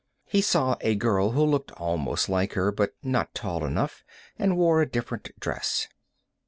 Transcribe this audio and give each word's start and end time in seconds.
He 0.25 0.41
saw 0.41 0.77
a 0.81 0.95
girl 0.95 1.33
who 1.33 1.43
looked 1.45 1.69
almost 1.73 2.27
like 2.27 2.53
her, 2.53 2.71
but 2.71 2.95
was 3.03 3.11
not 3.11 3.35
tall 3.35 3.63
enough 3.63 4.03
and 4.39 4.57
wore 4.57 4.81
a 4.81 4.89
different 4.89 5.29
dress. 5.39 5.87